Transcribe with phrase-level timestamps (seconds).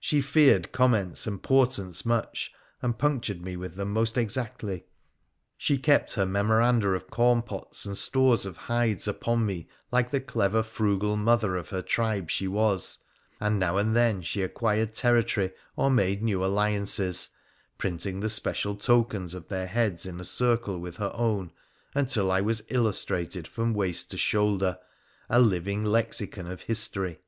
[0.00, 3.92] She feared comments 40 WONDERFUL ADVENTURES OF and portents much, and punctured me with them
[3.92, 4.86] most exactly;
[5.58, 10.22] she kept her memoranda of corn pots and stores of hides upon me like the
[10.22, 12.96] clever, frugal mother of her tribe she was;
[13.38, 17.28] and now and then she acquired territory or made new alliances—
[17.76, 21.52] printing the special tokens of their heads in a circle with her own,
[21.94, 24.78] until I was illustrated from waist to shoulder—
[25.28, 27.18] a living lexicon of history.